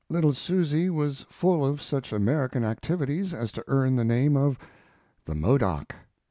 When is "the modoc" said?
5.25-5.93